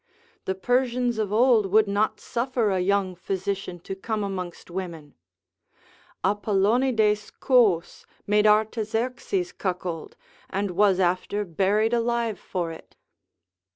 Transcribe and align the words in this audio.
The 0.45 0.55
Persians 0.55 1.19
of 1.19 1.31
old 1.31 1.67
would 1.67 1.87
not 1.87 2.19
suffer 2.19 2.71
a 2.71 2.79
young 2.79 3.13
physician 3.13 3.79
to 3.81 3.93
come 3.95 4.23
amongst 4.23 4.71
women. 4.71 5.13
Apollonides 6.23 7.29
Cous 7.39 8.07
made 8.25 8.47
Artaxerxes 8.47 9.51
cuckold, 9.51 10.17
and 10.49 10.71
was 10.71 10.99
after 10.99 11.45
buried 11.45 11.93
alive 11.93 12.39
for 12.39 12.71
it. 12.71 12.95